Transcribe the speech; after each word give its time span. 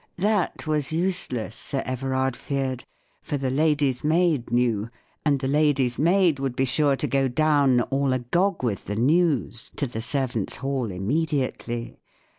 That 0.17 0.65
was 0.65 0.91
useless, 0.91 1.53
Sir 1.53 1.83
Everard 1.85 2.35
feared, 2.35 2.85
for 3.21 3.37
the 3.37 3.51
lady's 3.51 4.03
maid 4.03 4.51
knew; 4.51 4.89
and 5.23 5.39
the 5.39 5.47
lady's 5.47 5.99
maid 5.99 6.39
would 6.39 6.55
be 6.55 6.65
sure 6.65 6.95
to 6.95 7.05
go 7.05 7.27
down, 7.27 7.81
all 7.81 8.11
agog 8.11 8.63
with 8.63 8.85
the 8.85 8.95
news, 8.95 9.69
to 9.75 9.85
the 9.85 10.01
servants' 10.01 10.55
hall 10.55 10.89
immediately. 10.89 11.99